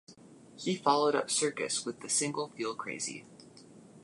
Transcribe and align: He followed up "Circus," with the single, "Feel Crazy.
He 0.57 0.73
followed 0.75 1.13
up 1.13 1.29
"Circus," 1.29 1.85
with 1.85 1.99
the 1.99 2.09
single, 2.09 2.47
"Feel 2.57 2.73
Crazy. 2.73 3.23